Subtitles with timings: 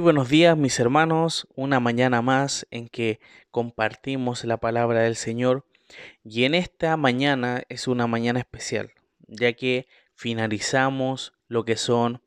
[0.00, 5.66] Buenos días mis hermanos, una mañana más en que compartimos la palabra del Señor
[6.24, 8.92] y en esta mañana es una mañana especial,
[9.26, 12.22] ya que finalizamos lo que son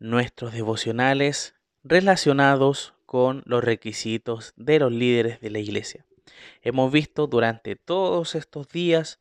[0.00, 6.04] nuestros devocionales relacionados con los requisitos de los líderes de la iglesia.
[6.60, 9.20] Hemos visto durante todos estos días,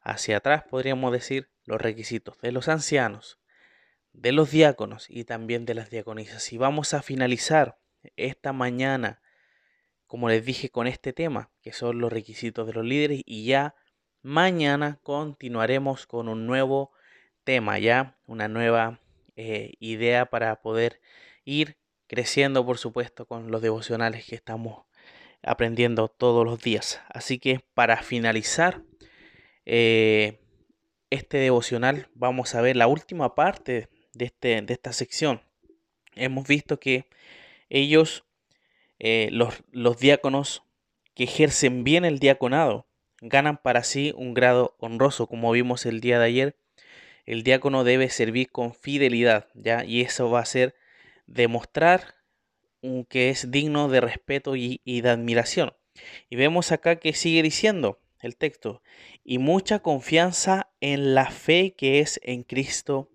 [0.00, 3.40] hacia atrás podríamos decir, los requisitos de los ancianos,
[4.20, 6.52] de los diáconos y también de las diaconisas.
[6.52, 7.78] Y vamos a finalizar
[8.16, 9.22] esta mañana,
[10.06, 13.74] como les dije, con este tema, que son los requisitos de los líderes, y ya
[14.22, 16.92] mañana continuaremos con un nuevo
[17.44, 19.00] tema, ya una nueva
[19.36, 21.00] eh, idea para poder
[21.44, 21.78] ir
[22.08, 24.84] creciendo, por supuesto, con los devocionales que estamos
[25.42, 27.00] aprendiendo todos los días.
[27.08, 28.82] Así que para finalizar
[29.64, 30.40] eh,
[31.10, 35.42] este devocional, vamos a ver la última parte de, este, de esta sección,
[36.14, 37.06] hemos visto que
[37.68, 38.24] ellos,
[38.98, 40.62] eh, los, los diáconos
[41.14, 42.86] que ejercen bien el diaconado,
[43.20, 46.56] ganan para sí un grado honroso, como vimos el día de ayer.
[47.26, 49.84] El diácono debe servir con fidelidad, ¿ya?
[49.84, 50.74] Y eso va a ser
[51.26, 52.14] demostrar
[53.08, 55.74] que es digno de respeto y, y de admiración.
[56.30, 58.82] Y vemos acá que sigue diciendo el texto,
[59.24, 63.10] y mucha confianza en la fe que es en Cristo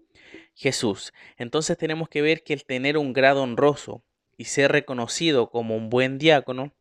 [0.53, 1.13] Jesús.
[1.37, 4.03] Entonces tenemos que ver que el tener un grado honroso
[4.37, 6.73] y ser reconocido como un buen diácono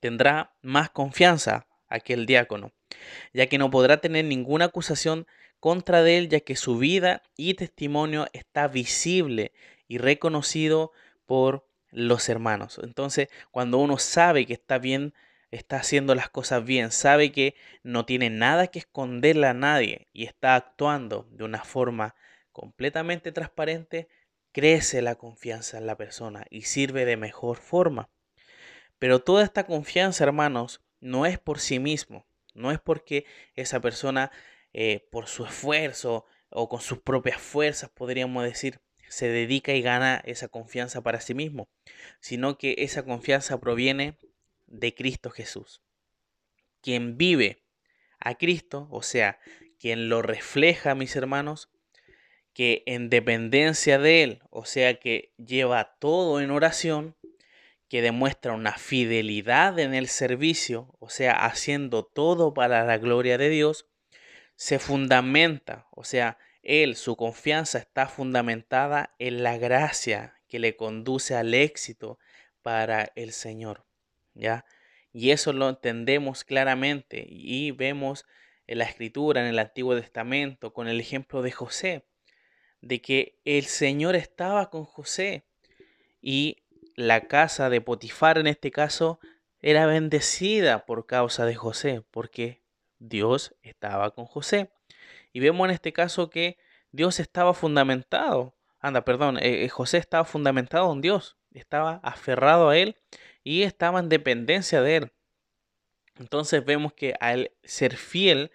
[0.00, 2.72] tendrá más confianza aquel diácono,
[3.32, 5.26] ya que no podrá tener ninguna acusación
[5.60, 9.52] contra de él, ya que su vida y testimonio está visible
[9.88, 10.92] y reconocido
[11.24, 12.80] por los hermanos.
[12.82, 15.14] Entonces, cuando uno sabe que está bien,
[15.50, 20.24] está haciendo las cosas bien, sabe que no tiene nada que esconderle a nadie y
[20.24, 22.14] está actuando de una forma
[22.56, 24.08] completamente transparente,
[24.50, 28.08] crece la confianza en la persona y sirve de mejor forma.
[28.98, 34.30] Pero toda esta confianza, hermanos, no es por sí mismo, no es porque esa persona,
[34.72, 40.22] eh, por su esfuerzo o con sus propias fuerzas, podríamos decir, se dedica y gana
[40.24, 41.68] esa confianza para sí mismo,
[42.20, 44.16] sino que esa confianza proviene
[44.66, 45.82] de Cristo Jesús.
[46.80, 47.66] Quien vive
[48.18, 49.38] a Cristo, o sea,
[49.78, 51.68] quien lo refleja, mis hermanos,
[52.56, 57.14] que en dependencia de Él, o sea que lleva todo en oración,
[57.90, 63.50] que demuestra una fidelidad en el servicio, o sea, haciendo todo para la gloria de
[63.50, 63.90] Dios,
[64.54, 71.34] se fundamenta, o sea, Él, su confianza está fundamentada en la gracia que le conduce
[71.34, 72.18] al éxito
[72.62, 73.84] para el Señor,
[74.32, 74.64] ¿ya?
[75.12, 78.24] Y eso lo entendemos claramente y vemos
[78.66, 82.06] en la escritura, en el Antiguo Testamento, con el ejemplo de José
[82.80, 85.44] de que el Señor estaba con José
[86.20, 86.58] y
[86.94, 89.20] la casa de Potifar en este caso
[89.60, 92.62] era bendecida por causa de José, porque
[92.98, 94.70] Dios estaba con José.
[95.32, 96.58] Y vemos en este caso que
[96.92, 102.78] Dios estaba fundamentado, anda, perdón, eh, eh, José estaba fundamentado en Dios, estaba aferrado a
[102.78, 102.96] Él
[103.42, 105.12] y estaba en dependencia de Él.
[106.18, 108.50] Entonces vemos que al ser fiel,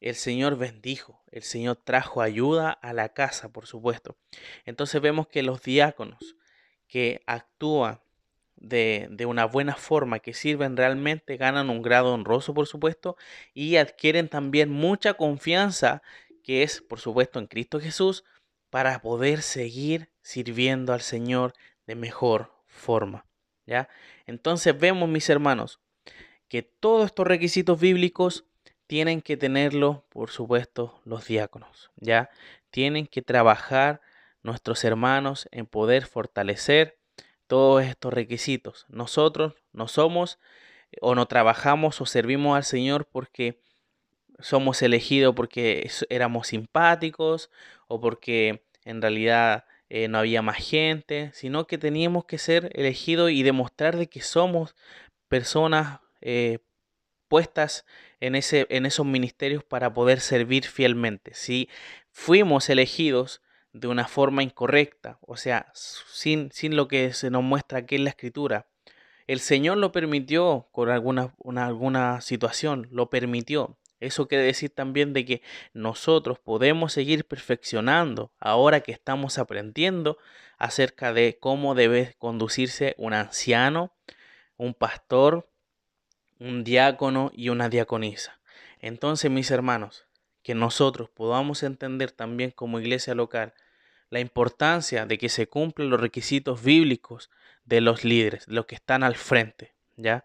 [0.00, 4.16] el Señor bendijo, el Señor trajo ayuda a la casa, por supuesto.
[4.64, 6.36] Entonces vemos que los diáconos
[6.86, 8.00] que actúan
[8.56, 13.16] de, de, una buena forma, que sirven realmente, ganan un grado honroso, por supuesto,
[13.52, 16.02] y adquieren también mucha confianza,
[16.42, 18.24] que es, por supuesto, en Cristo Jesús,
[18.70, 21.52] para poder seguir sirviendo al Señor
[21.86, 23.26] de mejor forma.
[23.66, 23.88] ¿Ya?
[24.26, 25.80] Entonces vemos, mis hermanos,
[26.48, 28.45] que todos estos requisitos bíblicos
[28.86, 32.30] tienen que tenerlo, por supuesto, los diáconos, ¿ya?
[32.70, 34.00] Tienen que trabajar
[34.42, 36.98] nuestros hermanos en poder fortalecer
[37.46, 38.86] todos estos requisitos.
[38.88, 40.38] Nosotros no somos
[41.00, 43.60] o no trabajamos o servimos al Señor porque
[44.38, 47.50] somos elegidos porque éramos simpáticos
[47.88, 53.30] o porque en realidad eh, no había más gente, sino que teníamos que ser elegidos
[53.30, 54.74] y demostrar de que somos
[55.28, 56.58] personas eh,
[57.28, 57.84] puestas
[58.20, 61.34] en, ese, en esos ministerios para poder servir fielmente.
[61.34, 61.68] Si
[62.10, 63.42] fuimos elegidos
[63.72, 68.04] de una forma incorrecta, o sea, sin, sin lo que se nos muestra aquí en
[68.04, 68.66] la escritura,
[69.26, 73.76] el Señor lo permitió con alguna, alguna situación, lo permitió.
[73.98, 75.42] Eso quiere decir también de que
[75.72, 80.18] nosotros podemos seguir perfeccionando ahora que estamos aprendiendo
[80.58, 83.92] acerca de cómo debe conducirse un anciano,
[84.56, 85.48] un pastor,
[86.38, 88.38] un diácono y una diaconisa.
[88.80, 90.06] Entonces, mis hermanos,
[90.42, 93.54] que nosotros podamos entender también como iglesia local
[94.10, 97.30] la importancia de que se cumplan los requisitos bíblicos
[97.64, 100.24] de los líderes, los que están al frente, ¿ya?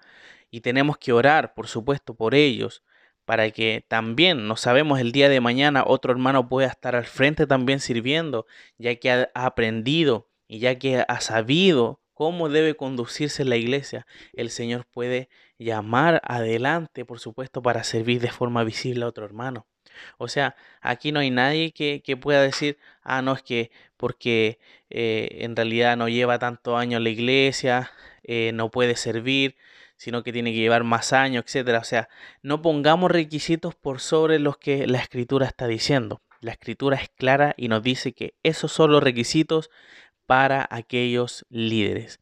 [0.52, 2.84] Y tenemos que orar, por supuesto, por ellos,
[3.26, 7.48] para que también, no sabemos el día de mañana, otro hermano pueda estar al frente
[7.48, 8.46] también sirviendo,
[8.78, 14.52] ya que ha aprendido y ya que ha sabido cómo debe conducirse la iglesia, el
[14.52, 15.28] Señor puede
[15.58, 19.66] llamar adelante, por supuesto, para servir de forma visible a otro hermano.
[20.20, 24.60] O sea, aquí no hay nadie que, pueda decir, ah, no, es que porque
[24.92, 27.90] eh, en realidad no lleva tanto años la iglesia,
[28.22, 29.56] eh, no puede servir,
[29.98, 31.80] sino que tiene que llevar más años, etcétera.
[31.80, 32.08] O sea,
[32.44, 36.22] no pongamos requisitos por sobre los que la escritura está diciendo.
[36.40, 39.72] La escritura es clara y nos dice que esos son los requisitos
[40.26, 42.20] para aquellos líderes.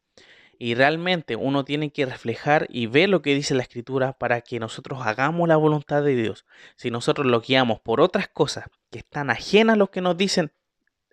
[0.58, 4.60] Y realmente uno tiene que reflejar y ver lo que dice la escritura para que
[4.60, 6.44] nosotros hagamos la voluntad de Dios.
[6.76, 10.52] Si nosotros lo guiamos por otras cosas que están ajenas a lo que nos dicen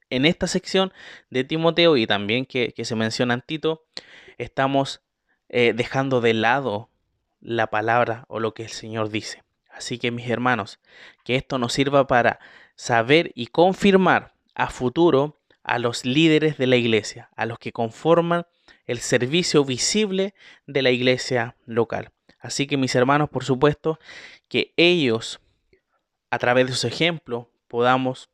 [0.09, 0.91] en esta sección
[1.29, 3.85] de Timoteo y también que, se menciona en Tito,
[4.37, 5.01] estamos
[5.49, 6.89] eh, dejando de lado
[7.39, 9.43] la palabra o lo que el Señor dice.
[9.69, 10.79] Así que mis hermanos,
[11.23, 12.39] que esto nos sirva para
[12.75, 15.36] saber y confirmar a futuro
[15.67, 18.47] a los líderes de la iglesia, a los que conforman
[18.85, 20.33] el servicio visible
[20.65, 22.11] de la iglesia local.
[22.39, 23.99] Así que mis hermanos, por supuesto,
[24.47, 25.41] que ellos,
[26.31, 28.29] a través de su ejemplo, podamos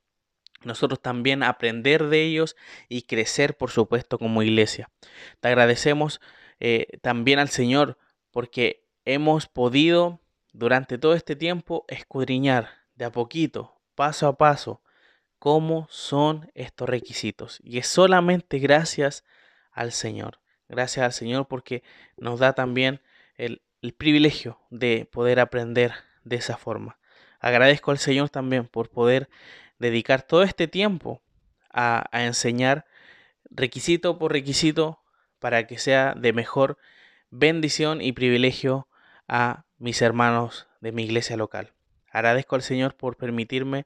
[0.63, 2.55] nosotros también aprender de ellos
[2.87, 4.91] y crecer, por supuesto, como iglesia.
[5.39, 6.21] Te agradecemos
[6.59, 7.97] eh, también al Señor
[8.31, 10.21] porque hemos podido
[10.53, 14.82] durante todo este tiempo escudriñar de a poquito, paso a paso,
[15.43, 17.59] cómo son estos requisitos.
[17.65, 19.25] Y es solamente gracias
[19.73, 20.39] al Señor.
[20.69, 21.83] Gracias al Señor porque
[22.15, 23.01] nos da también
[23.35, 23.61] el,
[23.97, 25.91] privilegio de poder aprender
[26.23, 26.97] de esa forma.
[27.41, 29.27] Agradezco al Señor también por poder
[29.79, 31.21] dedicar todo este tiempo
[31.69, 32.85] a, enseñar
[33.49, 35.01] requisito por requisito
[35.39, 36.77] para que sea de mejor
[37.31, 38.87] bendición y privilegio
[39.27, 41.73] a mis hermanos de mi iglesia local.
[42.09, 43.85] Agradezco al Señor por permitirme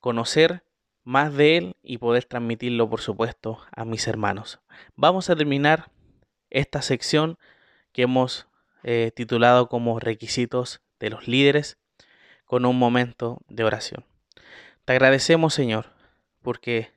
[0.00, 0.64] conocer
[1.10, 4.60] más de Él y poder transmitirlo, por supuesto, a mis hermanos.
[4.94, 5.90] Vamos a terminar
[6.50, 7.36] esta sección
[7.90, 8.46] que hemos
[8.84, 11.78] eh, titulado como requisitos de los líderes
[12.44, 14.04] con un momento de oración.
[14.84, 15.86] Te agradecemos Señor
[16.42, 16.92] porque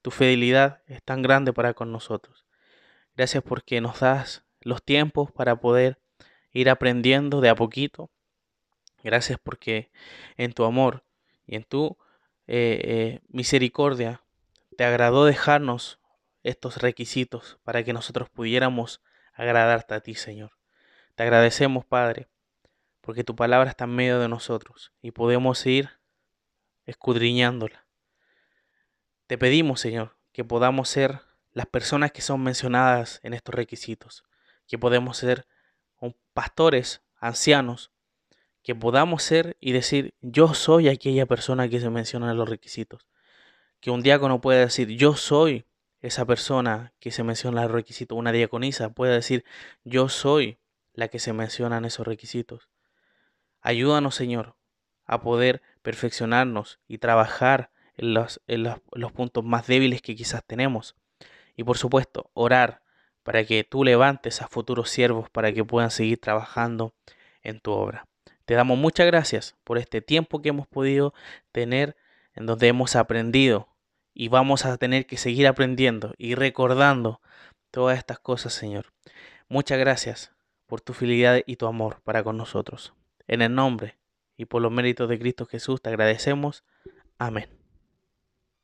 [0.00, 2.46] tu fidelidad es tan grande para con nosotros.
[3.16, 5.98] Gracias porque nos das los tiempos para poder
[6.52, 8.10] ir aprendiendo de a poquito.
[9.02, 9.90] Gracias porque
[10.36, 11.02] en tu amor
[11.48, 11.98] y en tu
[12.46, 14.22] eh, eh, misericordia
[14.76, 15.98] te agradó dejarnos
[16.42, 19.02] estos requisitos para que nosotros pudiéramos
[19.32, 20.52] agradarte a ti, Señor.
[21.14, 22.28] Te agradecemos, Padre,
[23.00, 25.90] porque tu palabra está en medio de nosotros y podemos ir
[26.84, 27.86] escudriñándola.
[29.26, 31.20] Te pedimos, Señor, que podamos ser
[31.52, 34.24] las personas que son mencionadas en estos requisitos,
[34.68, 35.46] que podemos ser
[36.32, 37.90] pastores, ancianos,
[38.66, 43.06] que podamos ser y decir, yo soy aquella persona que se menciona en los requisitos.
[43.78, 45.66] Que un diácono pueda decir, yo soy
[46.00, 49.44] esa persona que se menciona en los requisitos, una diaconisa, puede decir,
[49.84, 50.58] yo soy
[50.94, 52.68] la que se menciona en esos requisitos.
[53.60, 54.56] Ayúdanos, Señor,
[55.04, 60.96] a poder perfeccionarnos y trabajar en los, en los puntos más débiles que quizás tenemos.
[61.54, 62.82] Y por supuesto, orar
[63.22, 66.96] para que tú levantes a futuros siervos para que puedan seguir trabajando
[67.42, 68.08] en tu obra.
[68.46, 71.12] Te damos muchas gracias por este tiempo que hemos podido
[71.52, 71.96] tener
[72.34, 73.68] en donde hemos aprendido
[74.14, 77.20] y vamos a tener que seguir aprendiendo y recordando
[77.70, 78.92] todas estas cosas, Señor.
[79.48, 80.32] Muchas gracias
[80.66, 82.94] por tu fidelidad y tu amor para con nosotros.
[83.26, 83.98] En el nombre
[84.36, 86.64] y por los méritos de Cristo Jesús te agradecemos.
[87.18, 87.65] Amén.